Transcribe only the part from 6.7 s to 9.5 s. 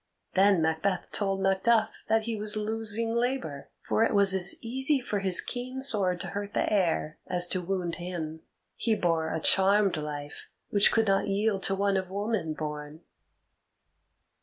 air as to wound him. He bore a